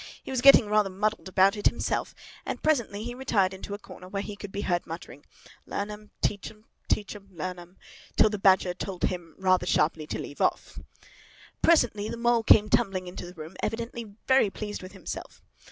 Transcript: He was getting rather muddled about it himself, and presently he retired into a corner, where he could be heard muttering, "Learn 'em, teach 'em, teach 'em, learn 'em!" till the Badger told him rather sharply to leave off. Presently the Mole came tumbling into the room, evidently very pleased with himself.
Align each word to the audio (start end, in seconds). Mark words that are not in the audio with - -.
He 0.23 0.31
was 0.31 0.41
getting 0.41 0.65
rather 0.67 0.89
muddled 0.89 1.27
about 1.29 1.55
it 1.55 1.67
himself, 1.67 2.15
and 2.43 2.63
presently 2.63 3.03
he 3.03 3.13
retired 3.13 3.53
into 3.53 3.75
a 3.75 3.77
corner, 3.77 4.07
where 4.07 4.23
he 4.23 4.35
could 4.35 4.51
be 4.51 4.61
heard 4.61 4.87
muttering, 4.87 5.23
"Learn 5.67 5.91
'em, 5.91 6.09
teach 6.21 6.49
'em, 6.49 6.65
teach 6.87 7.15
'em, 7.15 7.29
learn 7.31 7.59
'em!" 7.59 7.77
till 8.17 8.31
the 8.31 8.39
Badger 8.39 8.73
told 8.73 9.03
him 9.03 9.35
rather 9.37 9.67
sharply 9.67 10.07
to 10.07 10.17
leave 10.17 10.41
off. 10.41 10.79
Presently 11.61 12.09
the 12.09 12.17
Mole 12.17 12.41
came 12.41 12.67
tumbling 12.67 13.05
into 13.05 13.27
the 13.27 13.35
room, 13.35 13.55
evidently 13.61 14.15
very 14.25 14.49
pleased 14.49 14.81
with 14.81 14.93
himself. 14.93 15.43